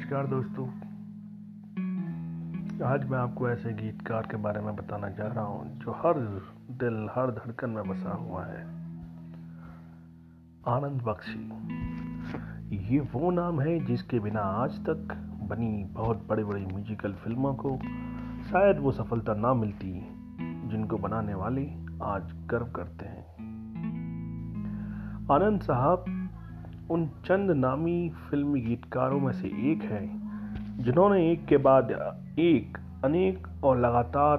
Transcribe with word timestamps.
नमस्कार 0.00 0.26
दोस्तों। 0.26 0.66
आज 2.88 3.08
मैं 3.10 3.18
आपको 3.18 3.48
ऐसे 3.48 3.72
गीतकार 3.72 4.22
के 4.22 4.36
बारे 4.36 4.60
में 4.60 4.76
बताना 4.76 5.08
जा 5.08 5.26
रहा 5.26 5.44
हूँ, 5.44 5.78
जो 5.78 5.92
हर 5.92 6.14
दिल, 6.70 7.08
हर 7.14 7.30
धड़कन 7.30 7.70
में 7.70 7.88
बसा 7.88 8.10
हुआ 8.10 8.44
है। 8.44 8.62
आनंद 10.68 11.02
बख्शी। 11.02 11.42
ये 12.76 13.00
वो 13.00 13.30
नाम 13.30 13.60
है 13.60 13.84
जिसके 13.84 14.20
बिना 14.20 14.40
आज 14.40 14.70
तक 14.70 15.14
बनी 15.42 15.84
बहुत 15.84 16.26
बड़ी 16.28 16.44
बड़ी 16.44 16.66
म्यूजिकल 16.66 17.12
फ़िल्मों 17.12 17.54
को 17.54 17.76
शायद 18.50 18.78
वो 18.78 18.92
सफलता 18.92 19.34
ना 19.34 19.54
मिलती, 19.54 19.92
जिनको 20.68 20.98
बनाने 20.98 21.34
वाले 21.34 21.66
आज 22.02 22.32
गर्व 22.46 22.66
करते 22.66 23.04
हैं। 23.04 23.26
आनंद 25.32 25.60
साहब 25.60 26.04
उन 26.90 27.06
चंद 27.24 27.50
नामी 27.50 28.12
फिल्मी 28.30 28.60
गीतकारों 28.60 29.20
में 29.20 29.32
से 29.32 29.48
एक 29.48 29.82
हैं, 29.82 30.06
जिन्होंने 30.84 31.32
एक 31.32 31.46
के 31.46 31.56
बाद 31.56 31.90
एक, 32.38 32.78
अनेक 33.04 33.46
और 33.64 33.78
लगातार 33.78 34.38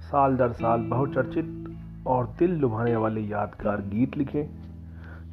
साल 0.00 0.36
दर 0.36 0.52
साल 0.52 0.80
बहुचर्चित 0.80 1.78
और 2.06 2.34
दिल 2.38 2.50
लुभाने 2.50 2.96
वाले 2.96 3.20
यादगार 3.20 3.80
गीत 3.80 4.16
लिखे, 4.16 4.48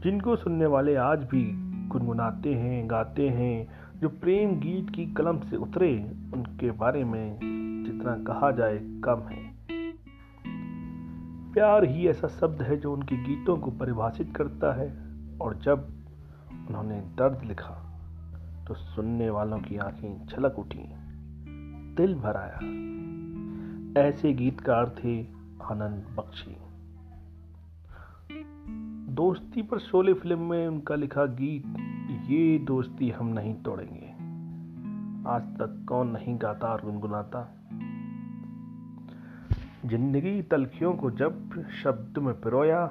जिनको 0.03 0.35
सुनने 0.35 0.65
वाले 0.65 0.95
आज 0.95 1.19
भी 1.19 1.43
गुनगुनाते 1.87 2.53
हैं, 2.53 2.89
गाते 2.89 3.29
हैं, 3.29 3.67
जो 3.99 4.09
प्रेम 4.09 4.59
गीत 4.59 4.89
की 4.89 5.05
कलम 5.05 5.39
से 5.39 5.55
उतरे, 5.55 6.11
उनके 6.33 6.71
बारे 6.71 7.03
में 7.03 7.39
जितना 7.87 8.15
कहा 8.23 8.51
जाए 8.51 8.77
कम 8.77 9.19
है। 9.19 9.45
प्यार 11.53 11.83
ही 11.83 12.07
ऐसा 12.07 12.27
शब्द 12.27 12.61
है 12.61 12.77
जो 12.77 12.93
उनके 12.93 13.17
गीतों 13.17 13.57
को 13.57 13.71
परिभाषित 13.71 14.33
करता 14.35 14.73
है, 14.73 14.97
और 15.41 15.57
जब 15.57 16.06
उन्होंने 16.51 16.99
दर्द 16.99 17.43
लिखा 17.43 17.83
तो 18.67 18.73
सुनने 18.73 19.29
वालों 19.29 19.59
की 19.59 19.77
आँखें 19.77 20.27
छलक 20.27 20.59
उठी। 20.59 20.83
दिल 21.95 22.15
भराया। 22.15 22.57
ऐसे 24.01 24.33
गीतकार 24.33 24.89
थे 24.89 25.21
आनंद 25.61 26.15
बख्शी। 26.17 26.57
दोस्ती 29.13 29.61
पर 29.61 29.79
शोले 29.79 30.13
फ़िल्म 30.13 30.39
में 30.39 30.67
उनका 30.67 30.95
लिखा 30.95 31.25
गीत, 31.25 31.65
ये 32.29 32.59
दोस्ती 32.59 33.09
हम 33.09 33.27
नहीं 33.27 33.53
तोड़ेंगे। 33.53 34.11
आज 35.29 35.41
तक 35.41 35.85
कौन 35.89 36.07
नहीं 36.07 36.37
गाता 36.41 36.67
और 36.67 36.81
गुनगुनाता। 36.85 37.53
ज़िंदगी 39.85 40.41
तलखियों 40.41 40.93
को 40.93 41.11
जब 41.11 41.65
शब्द 41.83 42.17
में 42.17 42.41
पिरोया 42.41 42.85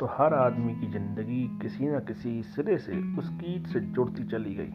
तो 0.00 0.06
हर 0.10 0.34
आदमी 0.34 0.74
की 0.74 0.86
ज़िंदगी 0.90 1.42
किसी 1.62 1.88
न 1.88 1.98
किसी 1.98 2.42
सिरे 2.44 2.76
से 2.78 2.98
उस 3.18 3.30
गीत 3.32 3.66
से 3.66 3.80
जुड़ती 3.80 4.24
चली 4.24 4.54
गई। 4.54 4.72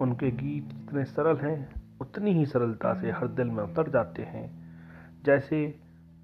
उनके 0.00 0.30
गीत 0.32 0.68
जितने 0.68 1.04
सरल 1.04 1.36
हैं, 1.36 1.68
उतनी 2.00 2.32
ही 2.32 2.44
सरलता 2.46 2.92
से 2.94 3.10
हर 3.10 3.28
दिल 3.28 3.46
में 3.46 3.62
उतर 3.64 3.90
जाते 3.90 4.22
हैं, 4.24 4.50
जैसे 5.24 5.58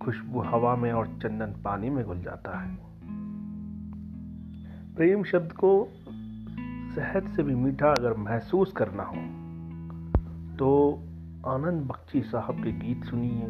खुशबू 0.00 0.40
हवा 0.42 0.74
में 0.76 0.92
और 0.92 1.06
चंदन 1.22 1.54
पानी 1.64 1.90
में 1.90 2.04
घुल 2.04 2.20
जाता 2.22 2.58
है। 2.58 2.76
प्रेम 4.96 5.24
शब्द 5.24 5.52
को 5.54 5.72
शहद 6.94 7.32
से 7.36 7.42
भी 7.42 7.54
मीठा 7.54 7.90
अगर 7.90 8.16
महसूस 8.18 8.72
करना 8.72 9.02
हो 9.02 9.22
तो 10.58 10.68
आनंद 11.46 11.82
बख्शी 11.82 12.22
साहब 12.22 12.62
के 12.64 12.72
गीत 12.78 13.04
सुनिए। 13.04 13.48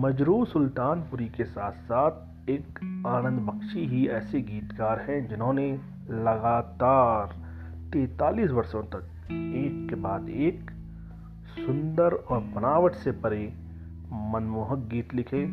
मजरू 0.00 0.44
सुल्तानपुरी 0.44 1.28
के 1.28 1.44
साथ 1.44 1.82
साथ 1.82 2.33
एक 2.50 2.78
आनंद 3.06 3.40
बख्शी 3.40 3.86
ही 3.86 4.06
ऐसे 4.08 4.40
गीतकार 4.40 5.00
हैं 5.00 5.28
जिन्होंने 5.28 5.72
लगातार 6.10 7.26
तैतालीस 7.92 8.50
वर्षों 8.50 8.82
तक 8.82 9.04
एक 9.32 9.86
के 9.88 9.94
बाद 9.94 10.28
एक 10.28 10.70
सुंदर 11.56 12.14
और 12.14 12.40
बनावट 12.40 12.94
से 12.94 13.12
परे 13.12 13.54
मनमोहक 14.12 14.78
गीत 14.78 15.14
लिखे। 15.14 15.44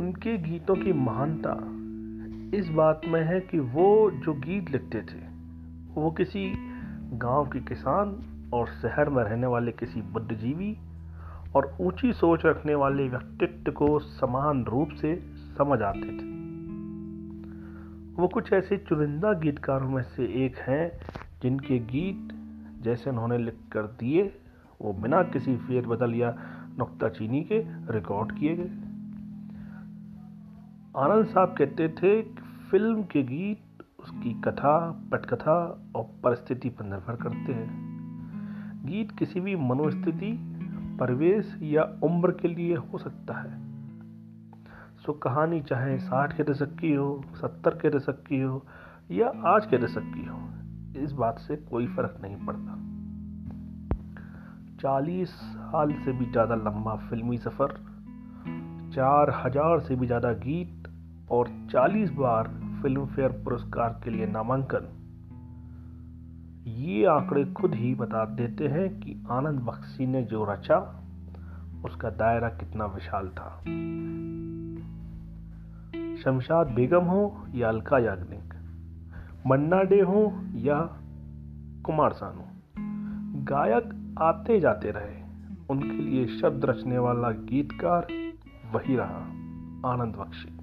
उनके 0.00 0.36
गीतों 0.38 0.76
की 0.76 0.92
महानता 0.92 1.58
इस 2.56 2.68
बात 2.68 3.00
में 3.08 3.24
है 3.24 3.40
कि 3.40 3.58
वो 3.58 4.10
जो 4.10 4.34
गीत 4.34 4.70
लिखते 4.70 5.02
थे, 5.02 5.20
वो 5.94 6.10
किसी 6.10 6.52
गाँव 7.12 7.46
के 7.46 7.60
किसान 7.60 8.16
और 8.54 8.66
शहर 8.66 9.08
में 9.08 9.22
रहने 9.24 9.46
वाले 9.46 9.72
किसी 9.72 10.02
बुद्धिजीवी 10.02 10.76
और 11.56 11.76
ऊँची 11.80 12.12
सोच 12.12 12.46
रखने 12.46 12.74
वाले 12.74 13.08
व्यक्तित्व 13.08 13.72
को 13.72 13.98
समान 13.98 14.64
रूप 14.64 14.88
से 14.90 15.16
समझ 15.58 15.82
आते 15.82 16.00
थे। 16.00 16.34
वो 18.22 18.28
कुछ 18.28 18.52
ऐसे 18.52 18.76
चुनिंदा 18.76 19.32
गीतकारों 19.32 19.88
में 19.88 20.02
से 20.02 20.46
एक 20.46 20.56
हैं, 20.56 20.92
जिनके 21.42 21.78
गीत 21.78 22.28
जैसे 22.82 23.10
उन्होंने 23.10 23.38
लिख 23.38 23.54
कर 23.72 23.82
दिए, 23.82 24.40
वो 24.82 24.92
बिना 24.92 25.22
किसी 25.22 25.56
फेर 25.56 25.86
बदल 25.86 26.14
या 26.14 26.38
नुकताचीनी 26.78 27.42
के 27.42 27.58
रिकॉर्ड 27.92 28.32
किए 28.38 28.56
गए। 28.56 28.70
आनंद 30.96 31.26
साहब 31.26 31.54
कहते 31.58 31.88
थे 31.88 32.22
कि 32.22 32.42
फ़िल्म 32.70 33.02
के 33.02 33.22
गीत 33.22 33.84
उसकी 34.00 34.40
कथा, 34.40 35.02
पटकथा 35.12 35.84
और 35.96 36.04
परिस्थिति 36.24 36.68
पर 36.68 36.84
निर्भर 36.84 37.16
करते 37.16 37.52
हैं। 37.52 37.94
गीत 38.86 39.12
किसी 39.18 39.40
भी 39.40 39.56
मनोस्थिति 39.56 40.53
परिवेश 41.00 41.58
या 41.62 41.82
उम्र 42.02 42.30
के 42.30 42.48
लिए 42.48 42.74
हो 42.74 42.98
सकता 42.98 43.34
है। 43.34 43.62
सो 44.96 45.12
कहानी 45.12 45.60
चाहे 45.60 45.98
साठ 45.98 46.36
के 46.36 46.42
दशक 46.42 46.76
की 46.80 46.92
हो, 46.92 47.24
सत्तर 47.34 47.70
के 47.70 47.90
दशक 47.90 48.22
की 48.22 48.40
हो, 48.40 48.66
या 49.10 49.32
आज 49.46 49.66
के 49.66 49.78
दशक 49.78 50.12
की 50.14 50.26
हो, 50.26 50.40
इस 51.04 51.12
बात 51.12 51.38
से 51.38 51.56
कोई 51.56 51.86
फ़र्क 51.86 52.18
नहीं 52.22 52.36
पड़ता। 52.46 52.80
चालीस 54.80 55.30
साल 55.30 55.92
से 55.92 56.12
भी 56.12 56.30
ज़्यादा 56.30 56.54
लंबा 56.54 56.96
फिल्मी 57.10 57.38
सफ़र, 57.38 57.74
चार 58.94 59.30
हज़ार 59.44 59.80
से 59.80 59.96
भी 59.96 60.06
ज़्यादा 60.06 60.32
गीत 60.32 60.88
और 61.30 61.48
चालीस 61.72 62.10
बार 62.10 62.48
फ़िल्म 62.82 63.06
फेयर 63.06 63.32
पुरस्कार 63.44 64.00
के 64.04 64.10
लिए 64.10 64.26
नामांकन। 64.26 65.03
ये 66.66 67.06
आंकड़े 67.06 67.44
खुद 67.44 67.74
ही 67.74 67.94
बता 67.94 68.24
देते 68.24 68.68
हैं 68.68 69.00
कि 69.00 69.26
आनंद 69.30 69.60
बख्शी 69.60 70.06
ने 70.06 70.22
जो 70.22 70.44
रचा, 70.44 71.04
उसका 71.84 72.10
दायरा 72.10 72.48
कितना 72.48 72.86
विशाल 72.86 73.28
था। 73.28 73.58
शमशाद 76.16 76.66
बेगम 76.66 77.04
हो 77.04 77.46
या 77.54 77.68
अलका 77.68 77.98
याग्निक 77.98 78.54
मन्ना 79.46 79.82
डे 79.82 80.00
हो 80.00 80.40
या 80.54 80.80
कुमार 81.84 82.12
सानू, 82.12 82.42
गायक 83.44 84.16
आते 84.18 84.60
जाते 84.60 84.90
रहे। 84.90 85.22
उनके 85.70 85.98
लिए 85.98 86.26
शब्द 86.26 86.64
रचने 86.64 86.98
वाला 86.98 87.30
गीतकार 87.30 88.06
वही 88.72 88.96
रहा, 88.96 89.20
आनंद 89.92 90.14
बख्शी। 90.14 90.53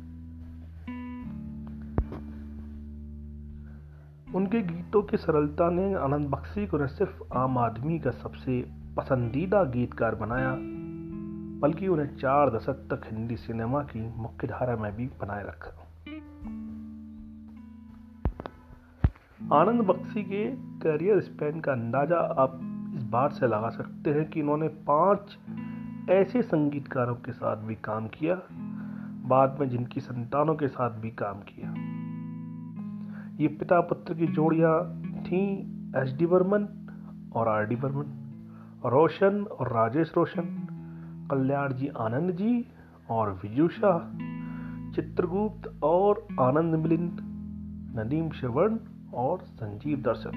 उनके 4.36 4.62
गीतों 4.62 5.02
की 5.04 5.18
सरलता 5.18 5.70
ने 5.70 5.94
आनंद 5.94 6.28
बख्शी 6.28 6.68
को 6.68 6.78
न 6.78 6.88
सिर्फ़ 6.88 7.38
आम 7.38 7.58
आदमी 7.58 8.00
का 8.00 8.12
सबसे 8.12 8.62
पसंदीदा 8.98 9.64
गीतकार 9.64 10.16
बनाया, 10.16 10.56
बल्कि 11.62 11.88
उन्हें 11.88 12.16
चार 12.18 12.50
दशक 12.50 12.88
तक 12.92 13.02
हिंदी 13.06 13.36
सिनेमा 13.36 13.82
की 13.84 14.02
मुख्य 14.22 14.48
धारा 14.48 14.76
में 14.76 14.96
भी 14.96 15.08
बनाए 15.22 15.44
रखा। 15.44 15.78
आनंद 19.56 19.82
बख्शी 19.82 20.24
के 20.24 20.46
करियर 20.80 21.20
स्पैन 21.20 21.60
का 21.60 21.72
अंदाज़ा 21.72 22.18
आप 22.18 22.60
इस 22.96 23.04
बात 23.04 23.34
से 23.34 23.48
लगा 23.48 23.70
सकते 23.70 24.10
हैं 24.10 24.30
कि 24.30 24.40
इन्होंने 24.40 24.68
पाँच 24.68 25.38
ऐसे 26.10 26.42
संगीतकारों 26.42 27.16
के 27.16 27.32
साथ 27.32 27.58
भी 27.58 27.76
काम 27.76 28.08
किया, 28.08 28.42
बाद 29.28 29.58
में 29.60 29.70
जिनकी 29.70 30.00
संतानों 30.00 30.56
के 30.56 30.68
साथ 30.68 30.90
भी 30.90 31.10
काम 31.10 31.40
किया। 31.40 31.74
ये 33.40 33.48
पिता 33.48 33.80
पुत्र 33.82 34.14
की 34.14 34.28
जोड़ियाँ 34.28 35.02
थी 35.24 35.60
एस 35.98 36.14
डी 36.18 36.26
बर्मन 36.26 36.68
और 37.36 37.48
आर 37.48 37.66
डी 37.66 37.76
बर्मन, 37.76 38.06
रोशन 38.86 39.44
और 39.44 39.68
राजेश 39.68 40.14
रोशन 40.18 40.68
कल्याण 41.32 41.74
जी 41.74 41.88
आनंद 41.88 42.32
जी 42.32 42.68
और 43.10 43.32
विजुषा 43.44 44.14
चित्रगुप्त 44.96 45.84
और 45.84 46.28
आनंद 46.40 46.76
मिलिंद, 46.76 47.18
नदीम 48.00 48.30
श्रवण 48.30 48.78
और 49.14 49.40
संजीव 49.40 50.02
दर्शन। 50.02 50.30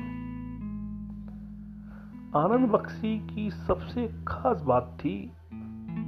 आनंद 2.37 2.71
बख्शी 2.71 3.19
की 3.35 3.51
सबसे 3.51 4.09
खास 4.29 4.63
बात 4.63 4.97
थी 5.01 5.33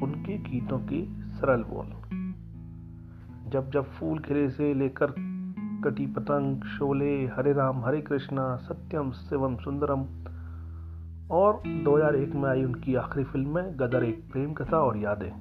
उनके 0.03 0.39
गीतों 0.39 0.79
के 0.79 1.05
सरल 1.35 1.63
बोल। 1.63 1.87
जब 3.51 3.71
जब 3.71 3.85
फूल 3.85 4.19
खिले 4.19 4.51
से 4.51 4.75
लेकर 4.75 5.15
कटी 5.85 6.07
पतंग, 6.07 6.63
शोले, 6.63 7.27
हरे 7.27 7.53
राम, 7.53 7.85
हरे 7.85 8.01
कृष्णा, 8.01 8.57
सत्यम, 8.57 9.11
शिवम, 9.11 9.57
सुंदरम। 9.57 10.05
और 11.31 11.63
2001 11.67 12.35
में 12.35 12.49
आई 12.49 12.65
उनकी 12.65 12.95
आखिरी 12.95 13.25
फ़िल्म 13.25 13.55
में, 13.55 13.77
गदर 13.77 14.05
एक 14.05 14.33
प्रेम 14.33 14.53
कथा 14.53 14.79
और 14.79 14.97
यादें। 14.97 15.33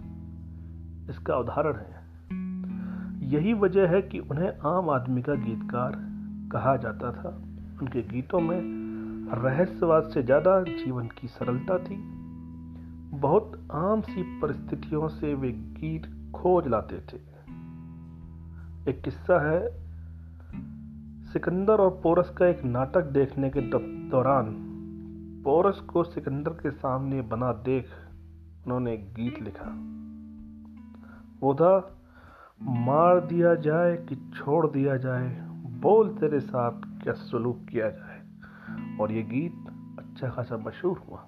इसका 1.10 1.38
उदाहरण 1.38 1.76
है। 1.76 1.96
यही 3.30 3.54
वजह 3.54 3.88
है 3.88 4.02
कि 4.02 4.20
उन्हें 4.20 4.58
आम 4.66 4.90
आदमी 4.90 5.22
का 5.22 5.34
गीतकार 5.34 5.92
कहा 6.52 6.78
जाता 6.78 7.12
था। 7.12 7.30
उनके 7.82 8.02
गीतों 8.02 8.40
में 8.40 8.86
रहस्यवाद 9.34 10.04
से 10.04 10.24
ज़्यादा 10.24 10.64
जीवन 10.64 11.08
की 11.08 11.28
सरलता 11.28 11.78
थी। 11.78 11.96
बहुत 13.18 13.68
आम 13.72 14.02
सी 14.02 14.40
परिस्थितियों 14.42 15.08
से 15.08 15.34
वे 15.34 15.52
गीत 15.52 16.32
खोज 16.36 16.68
लाते 16.68 16.98
थे। 16.98 17.18
एक 18.92 19.02
किस्सा 19.02 19.52
है 19.52 19.85
सिकंदर 21.36 21.74
और 21.74 22.00
पोरस 22.04 22.30
का 22.30 22.48
एक 22.48 22.64
नाटक 22.64 23.02
देखने 23.02 23.50
के 23.50 23.62
दौरान 24.10 24.56
पोरस 25.44 25.80
को 25.80 26.04
सिकंदर 26.04 26.52
के 26.52 26.72
सामने 26.72 27.22
बना 27.22 27.54
देख 27.54 27.86
उन्होंने 28.66 28.94
एक 28.94 29.14
गीत 29.14 29.42
लिखा। 29.42 29.72
वो 31.42 31.56
था, 31.56 31.98
मार 32.62 33.20
दिया 33.20 33.56
जाए 33.56 33.98
कि 33.98 34.16
छोड़ 34.16 34.68
दिया 34.68 34.98
जाए, 34.98 35.48
बोल 35.82 36.10
तेरे 36.10 36.40
साथ 36.40 37.04
क्या 37.04 37.14
सलूक 37.14 37.66
किया 37.72 37.90
जाए। 37.90 38.22
और 39.02 39.12
ये 39.12 39.24
गीत 39.24 39.66
अच्छा 40.00 40.30
खासा 40.30 40.58
मशहूर 40.58 41.04
हुआ। 41.10 41.28